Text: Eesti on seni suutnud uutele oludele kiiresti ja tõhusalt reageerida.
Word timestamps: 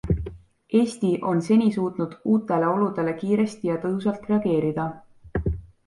Eesti 0.79 1.11
on 1.33 1.41
seni 1.49 1.67
suutnud 1.77 2.17
uutele 2.33 2.73
oludele 2.73 3.17
kiiresti 3.23 3.73
ja 3.73 3.79
tõhusalt 3.87 4.31
reageerida. 4.33 4.93